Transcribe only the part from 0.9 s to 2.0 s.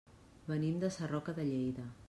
Sarroca de Lleida.